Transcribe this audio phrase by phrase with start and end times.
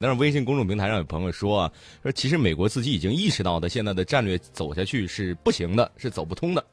[0.00, 1.72] 但是微信公众平台上有朋友说啊，
[2.04, 6.64] 说其实美国自己已经意识到的，现在的战略走下去是不行的，是走不通的。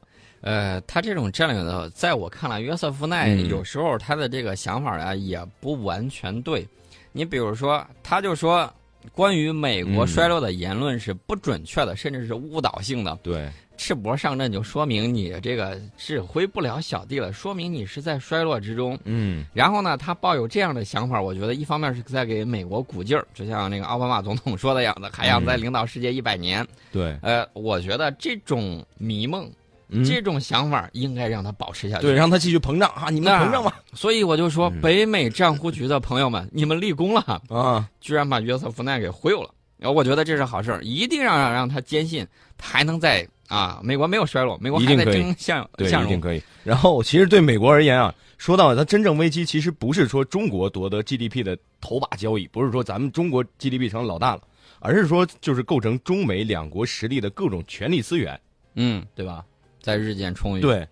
[0.42, 6.64] 呃，他这种战略呢，在我看来，约瑟夫奈嗯有时候他的这个想法啊，也不完全对。
[7.10, 8.72] 你比如说，他就说
[9.10, 13.18] 关于美国嗯衰落的言论是不准确的，甚至是误导性的。
[13.24, 18.98] 对，赤膊上阵就说明你这个指挥不了小弟了，说明你是在衰落之中。
[19.04, 26.66] 嗯然后呢，他抱有这样的想法，我觉得一方面是在给美国鼓劲儿，就像那个奥巴马总统说的样子，还想再领导世界一百年。
[26.92, 29.50] 对，呃，我觉得这种迷梦、
[29.88, 32.02] 嗯这种想法应该让他保持下去。
[32.02, 33.08] 对，让他继续膨胀啊！
[33.08, 37.88] 你们那膨胀吧所以我就说，嗯北美战忽局的朋友们，你们立功了，啊！
[38.00, 39.50] 居然把约瑟夫奈给忽悠了。
[39.78, 42.26] 然后我觉得这是好事儿，一定让让他坚信，
[42.56, 46.10] 他还能在啊，美国没有衰落，美国还在争向对，向荣。
[46.10, 46.42] 一定可以。
[46.64, 54.42] 然后，其实对美国而言啊，说到它真正危机，其实不是说中国夺得 GDP 的头把交椅，不是说咱们中国 GDP 成老大了，
[54.80, 58.38] 而是说就是构成中美两国实力的各种权力资源，
[58.74, 59.44] 嗯，对吧？
[59.80, 60.88] 在日渐充裕。，对，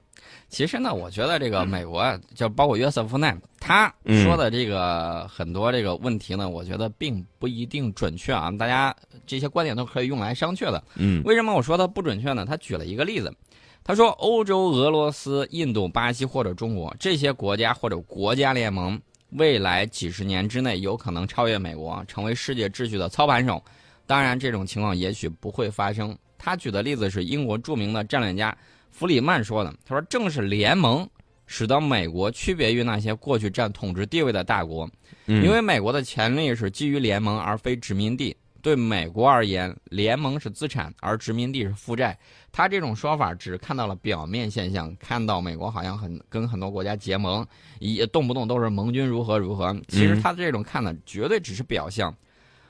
[0.55, 8.53] 其实呢，我觉得这个美国啊，就包括约瑟夫奈，他嗯说的这个很多这个问题呢，我觉得并不一定准确啊。
[8.53, 8.95] 大家
[9.27, 10.81] 这些观点都可以用来商榷的。
[10.95, 12.45] 嗯为什么我说它不准确呢？
[12.45, 13.35] 他举了一个例子，
[13.83, 18.97] 他说欧洲、俄罗斯、印度、巴西或者中国这些国家或者国家联盟，
[19.31, 23.61] 未来几十年之内有可能超越美国，成为世界秩序的操盘手。
[24.07, 26.17] 当然，这种情况也许不会发生。
[26.39, 28.57] 他举的例子是英国著名的战略家
[28.95, 31.09] 弗里曼说的，他说正是联盟。
[31.47, 34.89] 使得美国区别于那些过去占统治地位的大国，
[35.27, 38.35] 嗯因为美国的潜力是基于联盟而非殖民地。
[38.63, 42.19] 对美国而言，联盟是资产，而殖民地是负债。
[42.51, 47.47] 他这种说法只看到了表面现象，看到美国好像很跟很多国家结盟，
[47.79, 49.77] 也动不动都是盟军如何如何。
[49.89, 52.13] 其实他这种看的，绝对只是表象。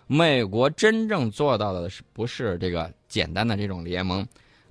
[0.09, 4.27] 美国真正做到的是不是这个简单的这种联盟，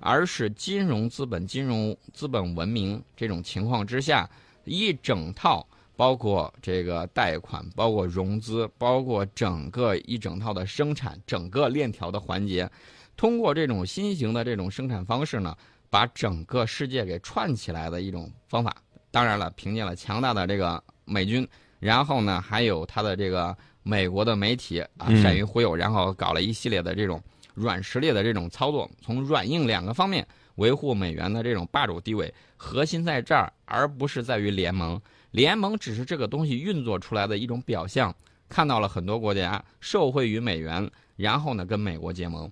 [0.06, 4.28] 而是金融资本、金融资本文明这种情况之下，
[4.66, 12.70] 一整套包括这个贷款、包括融资、包括整个一整套的生产、整个链条的环节，
[13.16, 15.56] 通过这种新型的这种生产方式呢，
[15.88, 18.76] 把整个世界给串起来的一种方法。
[19.10, 21.48] 当然了，凭借了强大的这个美军，
[21.80, 27.22] 然后呢，还有他的这个美国的媒体啊，善于忽悠，然后搞了一系列的这种
[27.54, 30.26] 软实力的这种操作，从软硬两个方面
[30.56, 32.32] 维护美元的这种霸主地位。
[32.56, 35.00] 核心在这儿，而不是在于联盟。
[35.30, 38.14] 联盟只是这个东西运作出来的一种表象。
[38.46, 42.50] 看到了很多国家受惠于美元，然后呢跟美国结盟，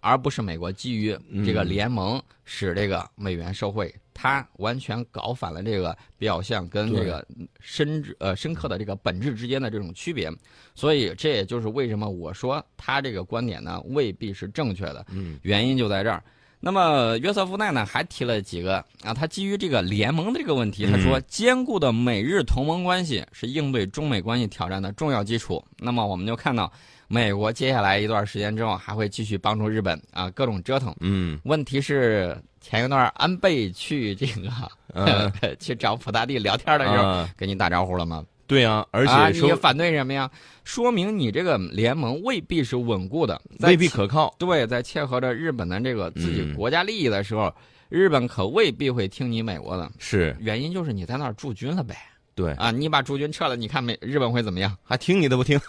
[0.00, 3.94] 而不是美国基于这个嗯联盟使这个美元受惠。
[4.12, 7.26] 他完全搞反了这个表象跟这个
[7.58, 10.30] 深呃深刻的这个本质之间的这种区别，
[10.74, 16.22] 所以这也就是为什么我说他这个观点呢未必是正确的，嗯原因就在这儿。
[16.62, 25.64] 那么约瑟夫奈呢还提了几个啊，他基于这个联盟的这个问题，他说嗯坚固的美日同盟关系是应对中美关系挑战的重要基础。
[25.78, 26.70] 那么我们就看到，
[27.12, 30.94] 美国接下来一段时间之后还会继续帮助日本啊各种折腾。
[31.00, 34.48] 嗯问题是前一段安倍去这个、
[34.94, 38.24] 嗯 去找普大帝聊天的时候，啊，跟你打招呼了吗？
[38.46, 40.30] 对啊，而啊，且说你反对什么呀？
[40.62, 44.32] 说明你这个联盟未必是稳固的，未必可靠。
[44.38, 47.52] 对，在切合着日本的这个自己嗯国家利益的时候，
[47.88, 49.90] 日本可未必会听你美国的。
[49.98, 51.96] 是原因就是你在那儿驻军了呗。
[52.36, 54.76] 对，啊，你把驻军撤了，你看美日本会怎么样？
[54.84, 55.60] 还听你的不听？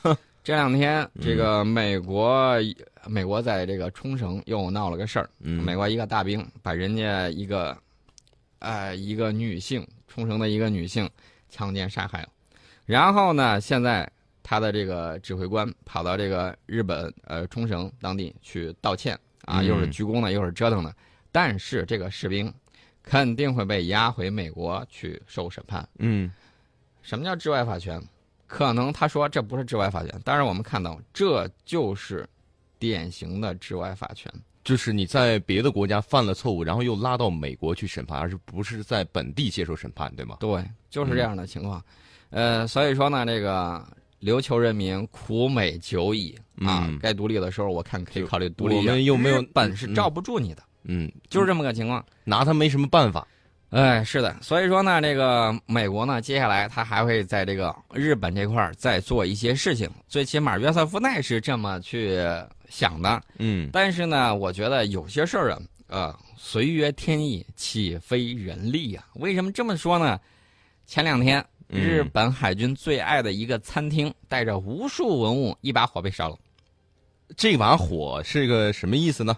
[0.44, 1.22] 这两天嗯。
[1.22, 2.56] 这个美国，
[3.08, 5.64] 美国在这个冲绳又闹了个事儿，嗯。
[5.64, 7.78] 美国一个大兵把人家一个，
[8.60, 11.10] 呃，一个女性，冲绳的一个女性
[11.50, 12.30] 强奸杀害了，
[12.86, 14.10] 然后呢，现在
[14.44, 20.94] 他的这个指挥官跑到这个日本呃冲绳当地去道歉啊，嗯又是鞠躬的，又是折腾的，
[21.32, 22.52] 但是这个士兵
[23.04, 25.88] 肯定会被押回美国去受审判。
[26.00, 26.32] 嗯。
[27.04, 28.00] 什么叫治外法权？
[28.52, 32.28] 可能他说这不是治外法权，但是我们看到这就是
[32.78, 34.30] 典型的治外法权。
[34.62, 40.36] 就是你在别的国家犯了错误，然后又拉到美国去审判，而是不是在本地接受审判，对吗？
[40.42, 41.82] 对，就是这样的情况。
[42.30, 43.88] 呃，所以说呢，这个
[44.20, 48.76] 琉球人民苦美久矣啊，嗯该独立的时候，我看可以考虑独立。
[48.76, 52.06] 我们又没有日本事罩不住你的，嗯，就是这么个情况。
[52.26, 53.26] 拿他没什么办法。
[53.72, 62.20] 哎，是的，所以说呢，这个美国呢，接下来他还会在这个日本这块儿再做一些事情，最起码约瑟夫奈是这么去
[62.68, 63.22] 想的。
[63.40, 69.06] 嗯但是呢，我觉得有些事儿啊，呃，随约天意，岂非人力啊？
[69.14, 70.20] 为什么这么说呢？
[70.86, 76.36] 前两天嗯日本海军最爱的一个餐厅，带着无数文物，一把火被烧了。
[77.38, 79.38] 这把火是个什么意思呢？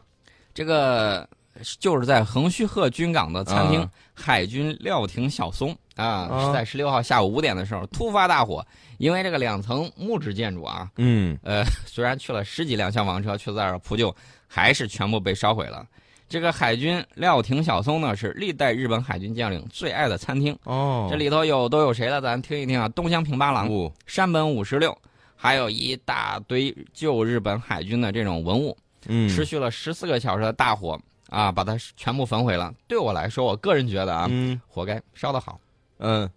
[0.56, 1.30] 这个
[1.80, 8.64] 就是在横须贺军港的餐厅、啊海军料亭小松啊，啊是在十六号下午五点的时候突发大火，
[9.00, 14.16] 因为这个两层木质建筑啊，嗯呃， 虽然去了十几辆消防车去在这儿扑救，
[14.48, 15.84] 还是全部被烧毁了。
[16.30, 20.56] 这个海军料亭小松呢，是历代日本海军将领最爱的餐厅。
[20.66, 22.22] 哦，这里头有都有谁了？
[22.22, 24.96] 咱听一听啊，东乡平八郎、物山本五十六，
[25.36, 28.78] 还有一大堆旧日本海军的这种文物。
[29.08, 30.98] 嗯持续了十四个小时的大火
[31.30, 32.74] 啊，把它全部焚毁了。
[32.88, 35.60] 对我来说，我个人觉得啊，嗯活该，烧的好。
[35.98, 36.30] 嗯，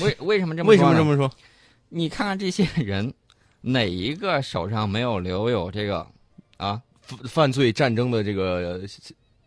[0.00, 0.94] 为为什么这么为说为？
[0.94, 1.30] 什么这么说？
[1.88, 3.12] 你看看这些人，
[3.60, 6.06] 哪一个手上没有留有这个
[6.56, 6.80] 啊？
[7.00, 8.80] 犯犯罪战争的这个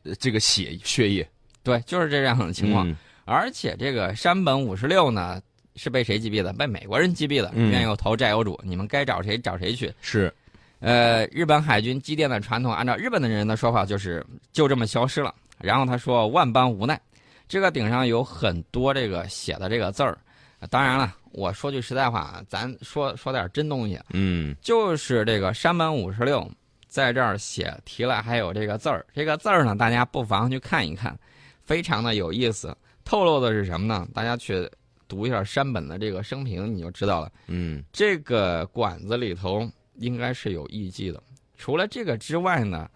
[0.04, 1.28] 呃这个血血液
[1.64, 2.88] 对，就是这样的情况。
[2.88, 2.96] 嗯
[3.30, 5.42] 而且这个山本五十六呢，
[5.76, 6.54] 是被谁击毙的？
[6.54, 7.52] 被美国人击毙的。
[7.56, 9.94] 嗯冤有头债有主，你们该找谁找谁去。
[10.00, 10.34] 是
[10.80, 15.34] 呃，日本海军机电的传统，按照日本的人的说法，就是就这么消失了。
[15.60, 17.00] 然后他说万般无奈，
[17.48, 20.18] 这个顶上有很多这个写的这个字儿。
[20.60, 26.50] 呃当然了，我说句实在话，咱说说点真东西，嗯就是这个山本五十六
[26.88, 29.06] 在这儿写题了，还有这个字儿。
[29.14, 31.16] 这个字儿呢，大家不妨去看一看，
[31.64, 32.76] 非常的有意思。
[33.06, 34.08] 透露的是什么呢？
[34.16, 34.68] 大家去
[35.08, 37.32] 读一下山本的这个生平，你就知道了。
[37.48, 41.22] 嗯这个馆子里头应该是有艺伎的。
[41.58, 42.90] 除了这个之外呢，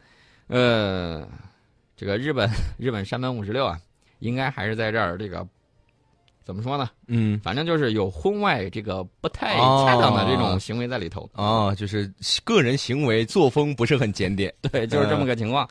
[0.47, 1.27] 呃，
[1.95, 3.79] 这个日本 日本山本五十六啊，
[4.19, 5.47] 应该还是在这儿这个
[6.43, 6.89] 怎么说呢？
[7.07, 11.29] 嗯反正就是有婚外这个不太恰当的这种行为在里头。
[11.33, 12.11] 哦，就是
[12.43, 14.53] 个人行为作风不是很检点。
[14.61, 15.67] 对，就是这么个情况。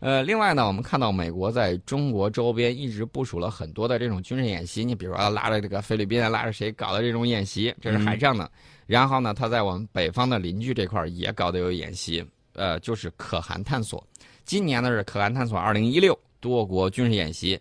[0.00, 8.50] 呃，另外呢，我们看到美国在中国周边一直部署了很多的这种军事演习，你比如说拉着这个菲律宾，拉着谁搞的这种演习，这是海上的。
[8.92, 12.22] 然后呢，他在我们北方的邻居这块儿也搞得有演习，
[12.52, 14.06] 呃，就是可汗探索。
[14.44, 17.58] 今年呢是可汗探索二零一六多国军事演习，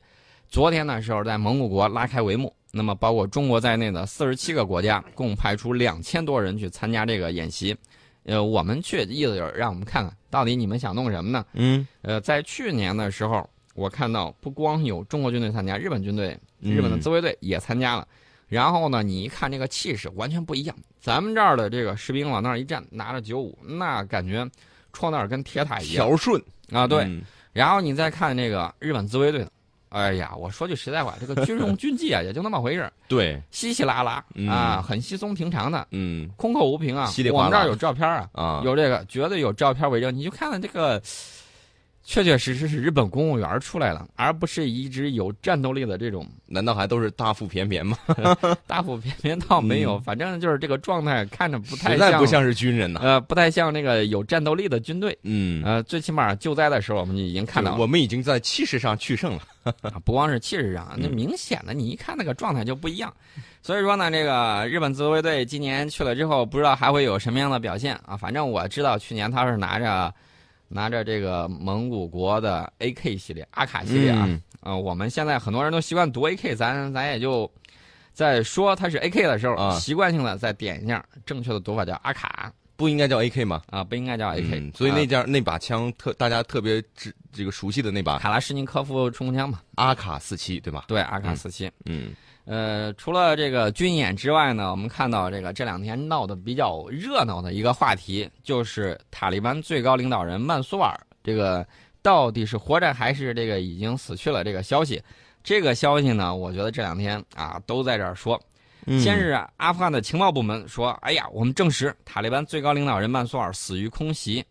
[0.49, 2.53] 昨天的时候在蒙古国拉开帷幕。
[2.73, 7.73] 那么包括中国在内的四十七个国家，共派出两千多人去参加这个演习。
[8.25, 11.45] 呃，我们去意思就是让我们看看到底你们想弄什么呢？
[11.53, 18.05] 嗯，呃，在去年的时候，我看到不光有中国军队参加，日本军队、嗯日本的自卫队也参加了。
[18.51, 20.75] 然后呢，你一看这个气势完全不一样。
[20.99, 24.45] 咱们这儿的这个士兵往那儿一站，拿着九五，那感觉
[24.91, 26.85] 戳那儿跟铁塔一样条顺啊。
[26.85, 27.21] 对，嗯
[27.53, 29.51] 然后你再看这个日本自卫队的，
[29.87, 37.05] 哎呀，我说句实在话，这个军容军纪啊，也就那么回事儿， 对，稀稀拉拉嗯啊，很稀松平常的，嗯空口无凭啊。
[37.05, 40.13] 稀里哗啦我们这儿有照片啊，啊，有这个，绝对有照片为证。
[40.13, 41.01] 你就看看这个，
[42.03, 47.97] 确确实实是日本公务员出来了，而不是一直有战斗力的这种难道还都是大腹便便吗？
[48.65, 52.99] 大腹便便倒没有，嗯反正就是这个状态看着不太实在不像是军人呐。
[53.03, 55.17] 呃，不太像那个有战斗力的军队。
[55.23, 59.41] 嗯，呃，最起码救灾的时候，我们就已经看到了，我们已经在气势上取胜了。
[59.83, 63.13] 啊不光是气势上，那嗯明显的你一看那个状态就不一样。
[63.61, 68.17] 所以说呢，这个日本自卫队今年去了之后，不知道还会有什么样的表现啊。
[68.17, 70.11] 反正我知道去年他是拿着
[70.71, 74.25] 拿着这个蒙古国的 AK 系列、阿卡系列啊。
[74.27, 77.51] 嗯呃，我们现在很多人都习惯读 AK，咱咱也就
[78.13, 83.61] 在说它是 AK 的时候，啊习惯性的再点一下，正确的读法叫阿卡不应该叫 AK 吗？
[83.71, 90.85] 啊，不应该叫 AK、嗯所以那啊件那把枪特大家特别知这个熟悉的那把卡拉什尼科夫冲锋枪嘛，阿卡四七对吧？
[90.87, 91.69] 对，阿卡四七。
[91.85, 92.11] 嗯
[92.45, 101.65] 呃，除了这个军演之外呢，我们看到这个这两天闹得比较热闹的一个话题，就是塔利班最高领导人曼苏尔这个
[102.01, 105.01] 到底是活着还是这个已经死去了这个消息。
[105.43, 108.39] 这个消息呢，我觉得这两天啊都在这儿说。
[108.87, 114.43] 嗯先是阿富汗的情报部门说：“哎呀，我们证实塔利班最高领导人曼苏尔死于空袭。”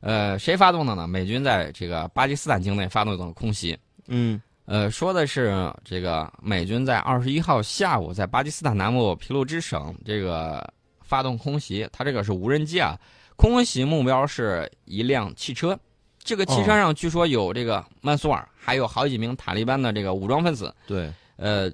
[0.00, 1.08] 呃，谁发动的呢？
[1.08, 3.78] 美军在这个巴基斯坦境内发动的空袭。
[4.08, 12.98] 嗯呃，说的是这个美军在二十一号下午在巴基斯坦南部皮鲁支省这个发动空袭，它这个是无人机啊，
[13.36, 15.78] 空袭目标是一辆汽车，
[16.22, 20.72] 这个汽车上据说有这个曼苏尔，还有好几名塔利班的这个武装分子。
[20.86, 21.70] 对，呃，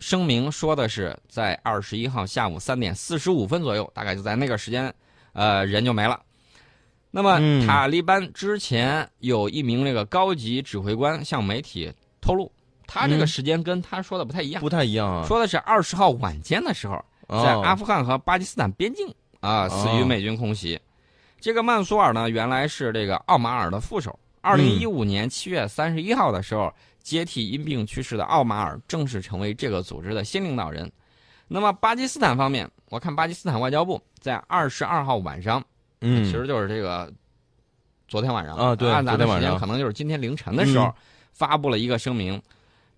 [0.00, 4.92] 声明说的是在二十一号下午三点四十五分左右，大概就在那个时间，
[5.32, 6.20] 呃，人就没了。
[7.14, 12.50] 那么，嗯塔利班之前有一名这个高级指挥官向媒体透露，
[12.86, 15.26] 他这个嗯时间跟他说的不太一样，不太一样啊。
[15.26, 16.94] 说的是二十号晚间的时候，
[17.28, 19.06] 在哦阿富汗和巴基斯坦边境
[19.40, 20.80] 啊死于哦美军空袭。
[21.38, 24.18] 这个曼苏尔呢，原来是这个奥马尔的副手。
[24.40, 30.90] 二零一五年七月三十一号的时候，接替因病去世的奥马尔正式成为这个组织的新领导人。
[31.46, 35.62] 那么巴基斯坦方面，我看巴基斯坦外交部在二十二号晚上，
[36.00, 37.12] 嗯，其实就是这个
[38.08, 40.94] 昨天晚上啊对按咱昨天晚上们时间可能就是今天凌晨的时候，嗯
[41.32, 42.40] 发布了一个声明，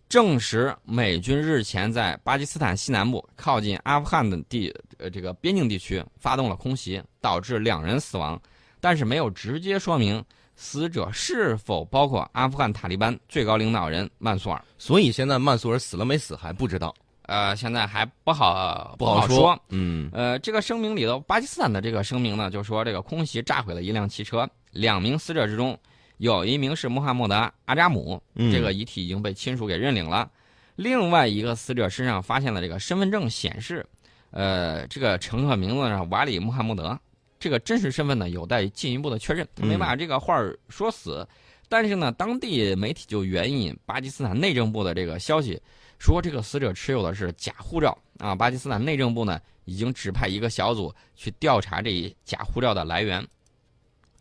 [0.09, 8.41] 证实美军日前在巴基斯坦西南部靠近阿富汗的地呃这个边境地区发动了空袭，导致两人死亡，
[8.81, 10.23] 但是没有直接说明
[10.57, 14.63] 死者是否包括阿富汗塔利班最高领导人曼苏尔。
[14.79, 19.59] 所以现在曼苏尔死了没死还不知道，呃，现在还不好不好说。
[19.71, 25.77] 嗯呃，这个声明里头，巴基斯坦的这个声明呢，就说这个空袭炸毁了一辆汽车，两名死者之中
[26.19, 30.31] 有一名是穆罕默德·阿扎姆，嗯，这个遗体已经被亲属给认领了。
[30.77, 33.85] 另外一个死者身上发现了这个身份证显示，
[34.31, 36.99] 呃，这个乘客名字是瓦里·穆罕默德，
[37.39, 39.47] 这个真实身份呢有待进一步的确认。
[39.55, 41.27] 他没嗯把这个话说死，
[41.69, 45.61] 但是呢，当地媒体就援引巴基斯坦内政部的这个消息，
[45.99, 48.35] 说这个死者持有的是假护照啊。
[48.35, 53.25] 巴基斯坦内政部呢已经指派一个小组去调查这一假护照的来源。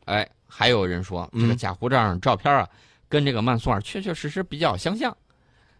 [0.05, 2.69] 哎，还有人说这个嗯假护照上照片啊，
[3.09, 5.15] 跟这个曼苏尔确确实实比较相像。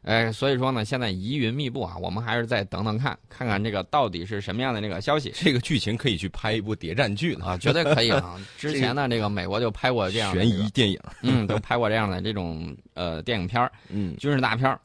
[0.02, 8.36] 哎，所以说呢，现在疑云密布啊，我们还是再等等看，看看这个到底是什么样的那个消息这个剧情可以去拍一部谍战剧了啊，绝对可以啊！
[8.58, 11.00] 之前呢，这个美国就拍过这样的悬疑电影。
[11.22, 14.78] 嗯，都拍过这样的这种呃电影片儿、嗯军事大片儿。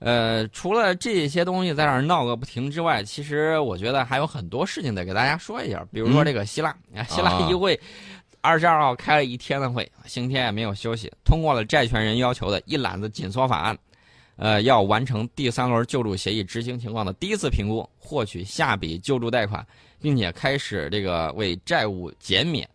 [0.00, 5.86] 呃，除了这些东西在这儿闹个不停之外，其实我觉得还有很多事情得给大家说一下。
[5.92, 7.78] 比如说这个希腊，啊，希腊啊议会
[8.46, 13.76] 二十二号开了一天的会，星期天也没有休息，通过了债权人要求的一揽子紧缩法案。
[14.36, 19.66] 呃，要完成第三轮救助协议执行情况的第一次评估，获取下笔救助贷款，
[20.00, 22.68] 并且开始这个为债务减免，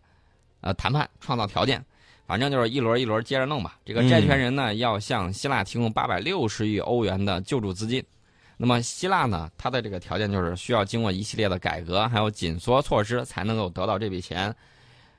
[0.60, 1.82] 呃，谈判创造条件。
[2.26, 3.78] 反正就是一轮一轮接着弄吧。
[3.82, 8.04] 这个债权人呢，要向希腊提供八百六十亿欧元的救助资金。
[8.58, 14.54] 那么希腊呢，它的这个条件就是需要经过一系列的改革，还有紧缩措施，才能够得到这笔钱。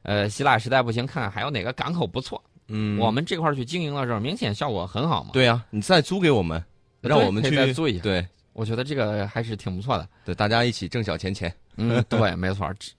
[0.04, 5.32] 呃，希腊实在不行，看看还有哪个港口不错，嗯，我们这块儿去经营的时候，明显效果很好嘛。
[5.34, 6.64] 对啊，你再租给我们，
[7.02, 10.08] 让我们去再租一下对我觉得这个还是挺不错的。
[10.24, 12.72] 对，大家一起挣小钱钱嗯，对，没错。
[12.78, 12.92] 这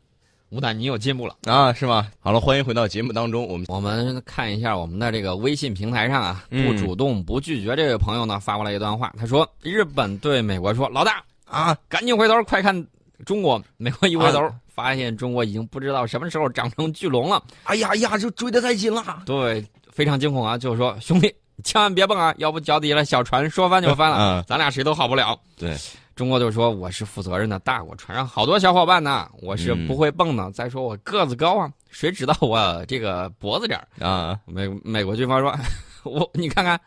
[0.50, 1.37] 吴丹，你有进步了。
[1.46, 2.08] 啊，是吗？
[2.20, 12.87] 好了，欢迎回到节目当中，我们我们看一下我们的这个微信平台上啊，嗯不主动不拒绝这位朋友呢发过来一段话，他说：“日本对美国说，老大啊，赶紧回头，快看
[13.25, 17.42] 中国。”美国一回头，发现中国已经不知道什么时候长成巨龙了。
[17.64, 19.23] 哎呀呀，就追得太紧了。
[19.26, 25.38] 对，非常惊恐啊，就是说兄弟，千万别蹦啊， 要不脚底下的小船说翻就翻了，嗯，咱俩谁都好不了。
[25.56, 25.76] 对，
[26.16, 30.50] 中国就说我是负责任的大国，船上好多小伙伴呢，我是嗯不会蹦的。
[30.52, 33.87] 再说我个子高啊，谁知道我这个脖子这儿？
[34.06, 35.56] 啊，美美国军方说，
[36.04, 36.80] 我你看看，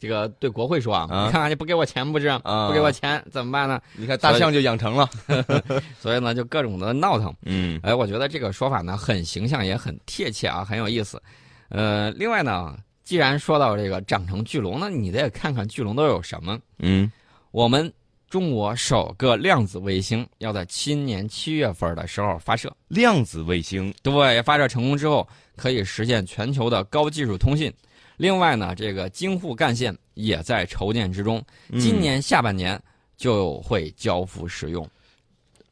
[0.00, 2.26] 这个对国会说啊，啊你看看你不给我钱不是？
[2.28, 3.80] 啊不给我钱怎么办呢？
[3.94, 5.08] 你看大象就养成了。
[6.00, 7.32] 所以呢，就各种的闹腾。
[7.44, 11.22] 嗯哎，我觉得这个说法呢很形象，也很贴切啊，很有意思。
[11.68, 16.58] 呃，另外呢，既然说到这个长成巨龙，那你得看看巨龙都有什么。
[16.78, 17.12] 嗯
[17.50, 17.92] 我们
[18.28, 22.72] 中国首个量子卫星要在今年七月份的时候发射。
[22.88, 25.26] 量子卫星，对，发射成功之后，
[25.56, 27.72] 可以实现全球的高技术通信。
[28.20, 32.78] 另外呢，这个京沪干线也在筹建之中，嗯今年下半年
[33.16, 34.86] 就会交付使用。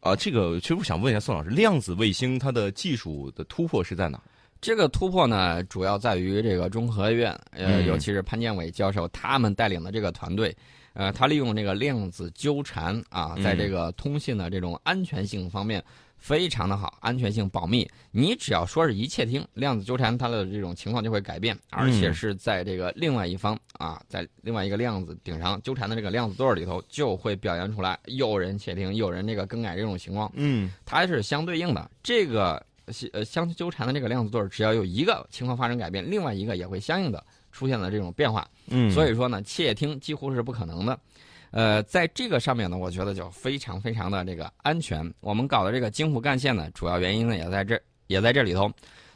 [0.01, 4.19] 啊，这个其实我想问一下宋老师，量子卫星它的技术的突破是在哪？
[4.63, 10.57] 这个突破呢，主要在于这个中科院，呃，嗯尤其是潘建伟教授他们带领的这个团队，
[10.95, 15.85] 呃，他利用这个量子纠缠啊，在嗯这个通信的这种安全性方面
[16.19, 17.89] 非常的好，安全性保密。
[18.11, 30.31] 你只要说是一窃听，量子纠缠它的这种情况就会改变，而且嗯是在这个另外一方啊，在另外一个量子顶上纠缠的这个量子对儿里头，就会表现出来有人窃听，有人这个更改这种情况。
[30.35, 31.91] 嗯它是相对应的。
[32.03, 32.63] 这个
[33.13, 38.47] 呃相纠缠的这个量子对儿，只要有一个情况发生改变，另外一个也会相应的出现了这种变化。
[38.71, 40.99] 嗯，所以说呢，窃听几乎是不可能的。
[41.51, 45.13] 呃，在这个上面呢，我觉得就非常非常的这个安全。
[45.21, 48.71] 我们搞的这个京沪干线呢，主要原因呢也在这也在这里头。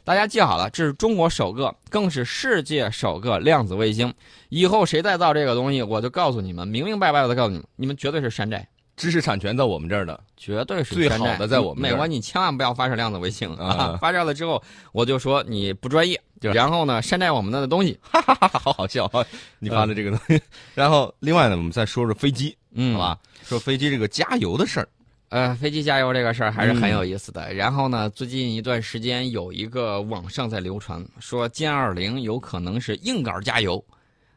[0.05, 4.13] 大家记好了，这是中国首个，更是世界首个量子卫星。
[4.49, 8.67] 以后谁再造这个东西，我就告诉你们，明明白白的告诉你们，你们绝对是山寨。
[8.95, 10.19] 知识产权在我们这儿的。
[10.35, 13.65] 绝对是最山寨好的在我们美国，你千万不要发射量子卫星啊！
[13.65, 14.61] 啊 发射了之后，
[14.91, 16.21] 我就说你不专业，
[16.51, 17.97] 然后呢，山寨我们的东西。
[18.01, 19.25] 哈哈哈，好好笑啊！
[19.59, 20.41] 你发的这个东西。
[20.75, 23.19] 然后另外呢，我们再说说飞机，嗯，好吧？
[23.43, 24.87] 说飞机这个加油的事儿。
[25.29, 27.51] 呃，飞机加油这个事儿还是很嗯有意思的。
[27.53, 33.83] 然后呢，最近一段时间有一个网上在流传说歼二零有可能是硬杆加油，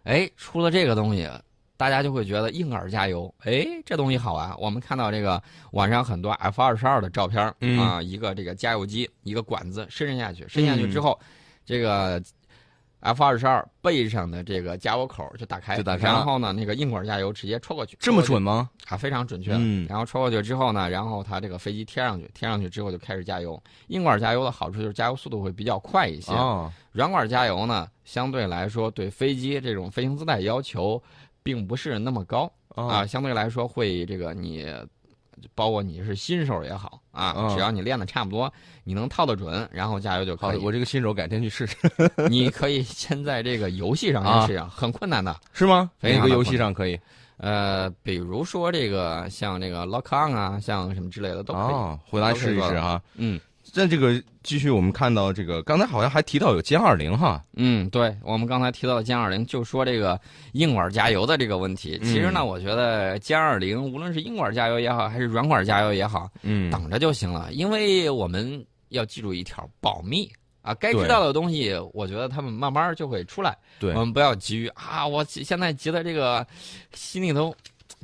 [0.05, 1.29] 哎，出了这个东西，
[1.77, 4.57] 大家就会觉得硬杆加油，哎，这东西好啊。
[4.59, 11.21] 我们看到这个网上很多 F 二十二的照片嗯啊，一个这个加油机，一个管子伸下去，伸下去之后，
[11.67, 12.23] 这个
[13.01, 18.71] F 二十二背上的这个加油口就打开，就打开了然后呢，那个硬管加油直接戳过去，这么准吗？
[18.89, 19.53] 啊，非常准确。
[19.59, 23.63] 嗯然后戳过去之后呢，然后它这个飞机贴上去，贴上去之后就开始加油。
[23.89, 26.33] 硬管加油的好处就是加油速度会比较快一些。
[26.33, 31.01] 哦，软管加油呢，相对来说对飞机这种飞行姿态要求
[31.43, 34.67] 并不是那么高、哦啊，相对来说会这个你。
[35.55, 38.53] 包括你是新手也好啊，嗯只要你练的差不多，
[38.85, 41.77] 你能套得准，然后加油就好可以。，我这个新手改天去试试，
[42.29, 45.35] 你可以先在这个游戏上啊先试啊，很困难的。
[45.53, 45.91] 是吗？
[45.99, 46.99] 非常的哪个游戏上可以？
[47.39, 51.75] 呃，比如说这个像这个 Lock On 啊，像什么之类的都可以。
[51.75, 53.03] 哦，回来试一试哈。
[53.17, 53.39] 嗯
[53.73, 60.19] 在这个继续，我们看到这个，刚才好像还提到有歼二零哈，嗯，对，我们刚才提到的歼二零，就说这个
[60.53, 61.99] 硬管加油的这个问题。
[62.03, 70.31] 其实呢，嗯我觉得歼二零无论是硬管加油也好，还是软管加油也好，嗯等着就行了，因为我们要记住一条保密。
[70.63, 73.57] 啊，该知道的东西，我觉得他们慢慢就会出来。
[73.79, 75.07] 对我们不要急于啊！
[75.07, 76.45] 我现在急的这个
[76.93, 77.55] 心里头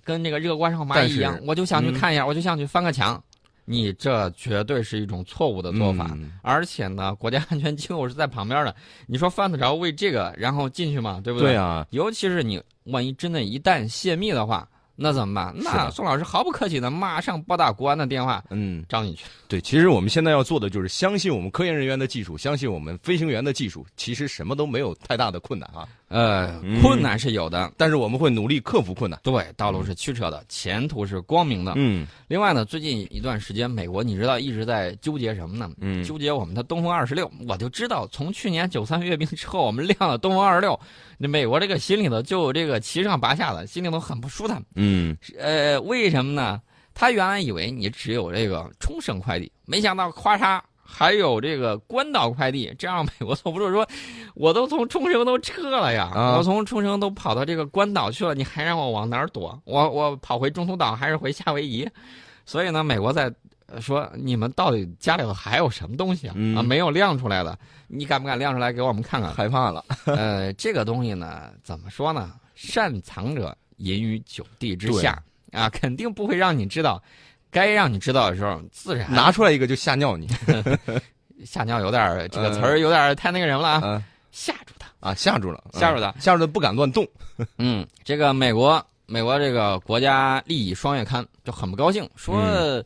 [0.05, 3.21] 跟这个热锅上蚂蚁一样，我就想去嗯看一下，我就想去翻个墙。
[3.65, 8.75] 你这绝对是一种错误的做法，嗯而且呢，国家安全机构是在旁边的，
[9.07, 11.21] 你说犯得着为这个然后进去吗？
[11.23, 11.51] 对不对？
[11.53, 15.55] 对啊，尤其是你万一真的一旦泄密的话，那怎么办？
[15.57, 19.25] 那宋老师毫不客气的马上拨打国安的电话嗯，找你去。
[19.49, 25.89] 对，其实我们现在要做的就是相信我们科研人员的技术，相信我们飞行员的技术，其实什么都没有太大的困难啊。
[26.13, 29.19] 呃，嗯困难是有的，但是我们会努力克服困难。
[29.23, 31.73] 对，道路是曲折的，前途是光明的。
[31.77, 35.71] 嗯另外呢，最近一段时间，美国你知道一直在纠结什么呢？
[35.81, 40.79] 嗯，纠结我们的东风二十六，我就知道，从去年九三阅兵之后，我们亮了东风二十六，
[41.17, 44.63] 那美国这个心里头就有这个七上八下的，心里头很不舒坦。
[44.77, 46.61] 嗯呃，为什么呢？
[46.95, 50.61] 他原来以为你只有这个冲绳快递，没想到咔嚓
[50.93, 53.87] 还有这个关岛快递， 这样美国坐不住，说
[54.35, 59.59] 我都从冲绳都撤了呀，啊我从冲绳都跑到这个关岛去了，你还让我往哪儿躲？
[59.65, 61.89] 我我跑回中途岛还是回夏威夷？
[62.45, 63.33] 所以呢，美国在
[63.67, 66.35] 呃说你们到底家里头还有什么东西啊？
[66.37, 69.33] 嗯啊，没有亮出来的，你敢不敢亮出来给我们看看？
[69.33, 69.83] 害怕了。
[70.05, 72.33] 呃，这个东西呢，怎么说呢？
[72.55, 75.21] 善藏者隐于九地之下
[75.53, 77.03] 啊，肯定不会让你知道。
[77.53, 80.27] 该让你知道的时候，自然拿出来一个就吓尿你。
[81.47, 84.89] 吓尿有点儿这个词儿有点太那个什么了啊，嗯吓住他。
[85.01, 87.07] 啊，吓住了，吓住他嗯吓住他不敢乱动。
[87.59, 92.85] 嗯，这个美国美国这个国家利益双月刊就很不高兴，说嗯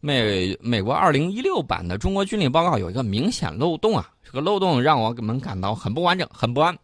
[0.00, 6.76] 美美国二零一六版的中国军力报告有一个明显漏洞啊，这个漏洞让我们感到很不完整、很不安。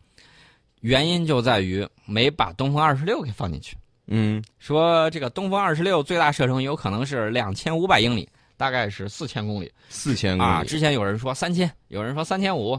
[0.81, 3.75] 原因就在于没把东风二十六给放进去。
[4.07, 10.61] 嗯说这个东风二十六最大射程有可能是两千五百英里，大概是四千公里四千公啊。
[10.63, 10.69] 里。
[10.69, 12.79] 之前有人说三千，有人说三千五，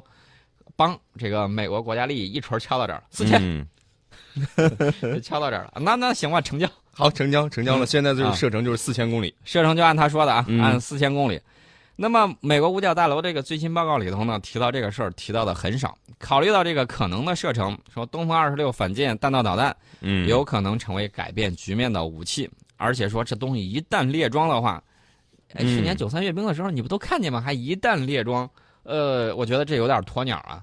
[0.76, 3.68] 帮这个美国国家利益一锤敲到这儿，四千、
[5.24, 5.74] 敲到这儿了。
[5.82, 7.86] 那那行吧，成交，好，成交，成交了。
[7.86, 9.34] 嗯现在这个啊射程就是四千公里。
[9.44, 11.40] 射程就按他说的啊，嗯按四千公里。
[11.98, 15.98] 那么，美国五角大楼这个最新报告里头呢，提到这个事儿提到的很少。
[16.20, 24.82] 考虑到这个可能的射程，说东风二十六反舰弹道导弹嗯有可能成为改变局面的武器，而且说这东西一旦列装的话，
[25.54, 27.40] 哎，嗯去年九三阅兵的时候你不都看见吗？
[27.40, 28.50] 还一旦列装，
[28.84, 30.62] 呃，我觉得这有点鸵鸟啊。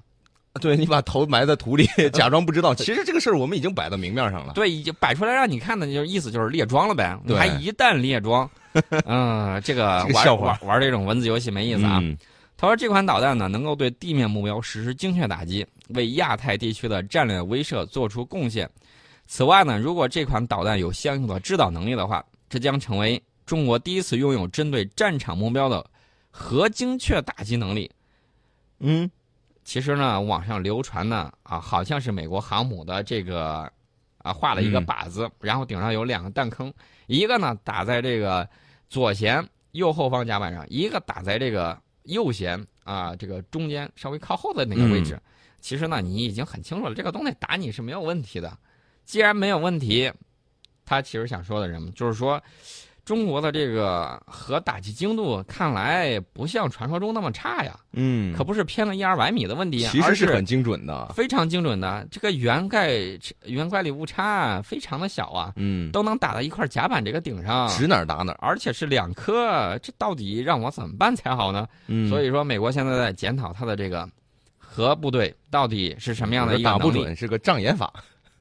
[0.61, 2.75] 对你把头埋在土里， 假装不知道。
[2.75, 4.53] 其实这个事儿我们已经摆到明面上了。
[4.53, 7.19] 对，已经摆出来让你看的，就是意思就是列装了呗。
[7.27, 8.49] 对还一旦列装，
[9.05, 11.99] 嗯、这个这个玩笑话玩玩这种文字游戏没意思啊。
[12.01, 12.17] 嗯
[12.55, 18.69] 他说这款导弹呢，能够对地面目标实施精确打击，为亚太地区的战略威慑做出贡献。
[19.27, 25.85] 此外呢，如果这款导弹有相应的制导能力的话，这将成为中国第一次拥有针对战场目标的
[26.31, 27.91] 核精确打击能力。
[28.79, 29.09] 嗯
[29.63, 33.71] 其实呢，网上流传呢，啊，好像是美国航母的这个
[34.17, 36.73] 啊画了一个嗯靶子，然后顶上有两个弹坑，
[37.07, 38.47] 一个呢打在这个
[38.89, 45.19] 左舷右后方甲板上，一个打在这个右舷啊这个中间稍微靠后的那个位置。
[45.59, 48.57] 其实呢，你已经很清楚了，这个东西打你是没有问题的。
[49.05, 50.11] 既然没有问题，
[50.85, 52.41] 他其实想说的什么，就是说。
[53.05, 61.11] 中国的这个核打击精度看来不像传说中那么差呀，嗯，可不是偏了一二百米的问题，其实是很精准的。
[61.13, 62.07] 非常精准的。
[62.09, 62.93] 这个圆盖
[63.45, 68.37] 圆乖离误差非常的小啊，嗯，都能打到一块甲板这个顶上，指哪儿打哪儿。
[68.39, 71.67] 而且是两颗，这到底让我怎么办才好呢？
[71.87, 74.07] 嗯，所以说，美国现在在检讨它的这个
[74.57, 76.69] 核部队到底是什么样的一个。
[76.69, 77.91] 打不准是个障眼法。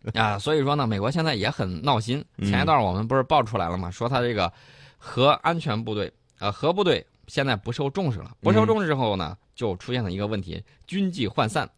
[0.15, 2.25] 啊，所以说呢，美国现在也很闹心。
[2.39, 3.91] 嗯前一段我们不是爆出来了吗？
[3.91, 4.53] 说他这个
[4.99, 8.33] 核安全部队，呃，核部队现在不受重视了。
[8.41, 11.69] 不受重视之后呢，就出现了一个问题：军纪涣散。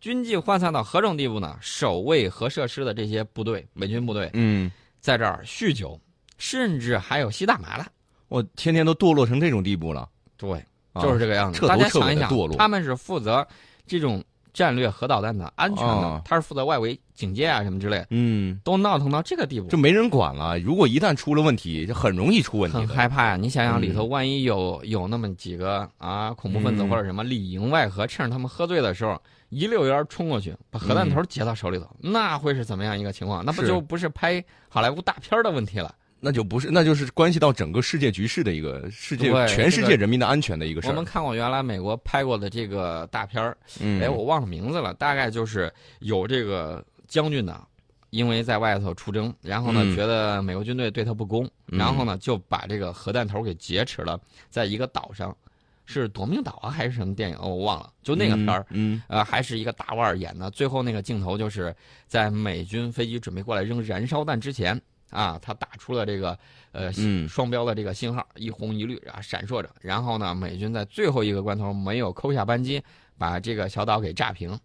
[0.00, 1.56] 军纪涣散到何种地步呢？
[1.60, 5.98] 守卫核设施的这些部队，美军部队嗯，在这儿酗酒，
[6.36, 7.86] 甚至还有吸大麻了。
[8.28, 11.66] 我天天都堕落成这种地步了，对，啊就是这个样子。
[11.66, 13.46] 大家想一想他们是负责
[13.86, 14.22] 这种
[14.54, 20.58] 战略核导弹的安全的，哦他是负责外围警戒啊什么之类的，嗯，都闹腾到这个地步就，没人管了。
[20.60, 22.88] 如果一旦出了问题，就很容易出问题很。
[22.88, 33.44] 害怕呀、你想想里头，嗯万一有有那么几个啊恐怖分子嗯或者什么里应外合，趁着他们喝醉的时候一溜烟儿冲过去，把核弹头接到手里头，那会是怎么样一个情况？
[33.44, 35.92] 那不就不是拍好莱坞大片儿的问题了？
[36.24, 41.04] 那就不是，那就是关系到整个世界局势的一个世界全世界人民的安全的一个事儿我们。
[41.04, 47.62] 看过原来美国拍过的这个大片儿，嗯，哎，我忘了名字了，大概就是有这个将军呢，
[48.08, 55.36] 因为在外头出征，然后呢、嗯觉得美国军队对他不公，嗯然后呢就把这个核弹头给劫持了，在一个岛上，
[55.84, 57.36] 是夺命岛啊还是什么电影？
[57.36, 58.64] 哦，我忘了，就那个片儿。
[58.70, 61.74] 嗯，呃，还是一个大腕儿演的，最后那个镜头就是
[62.06, 64.80] 在美军飞机准备过来扔燃烧弹之前
[65.14, 66.36] 啊，他打出了这个
[66.72, 69.70] 呃嗯双标的这个信号，一红一绿啊闪烁着。
[69.80, 72.82] 然后呢，美军在最后一个关头没有扣下扳机，
[73.16, 74.58] 把这个小岛给炸平，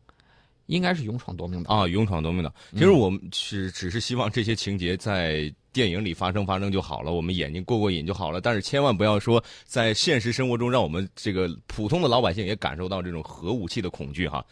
[0.66, 1.74] 应该是勇闯夺命岛。
[1.74, 2.52] 啊，勇闯夺命岛。
[2.74, 8.42] 其实我们是只是希望这些情节在电影里发生发生就好了，我们眼睛过过瘾就好了。
[8.42, 14.44] 但是千万不要说在现实生活中让我们这个普通的老百姓也感受到这种核武器的恐惧哈。